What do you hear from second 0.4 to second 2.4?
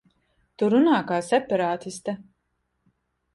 Tu runā kā separātiste.